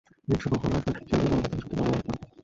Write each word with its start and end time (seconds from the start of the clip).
রিকশা 0.29 0.47
কখন 0.53 0.71
আসবে 0.77 0.99
সেই 1.09 1.19
নিয়ে 1.21 1.33
বাবাকে 1.33 1.57
জিজ্ঞেস 1.59 1.65
করতে 1.65 1.77
বারবার 1.81 2.01
আমাকে 2.01 2.13
পাঠাতেন। 2.13 2.39